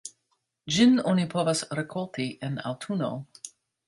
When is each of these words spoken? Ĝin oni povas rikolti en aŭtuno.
Ĝin 0.77 0.95
oni 1.11 1.25
povas 1.33 1.61
rikolti 1.79 2.25
en 2.47 2.57
aŭtuno. 2.71 3.11